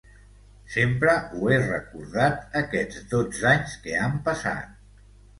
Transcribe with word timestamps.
Sempre 0.75 1.11
ho 1.33 1.49
he 1.51 1.59
recordat 1.63 2.57
aquests 2.61 3.03
dotze 3.11 3.47
anys 3.51 3.75
que 3.83 3.93
han 4.07 4.17
passat. 4.31 4.73